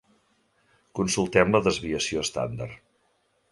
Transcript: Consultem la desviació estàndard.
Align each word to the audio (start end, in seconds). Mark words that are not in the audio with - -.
Consultem 1.01 1.53
la 1.57 1.63
desviació 1.69 2.25
estàndard. 2.29 2.83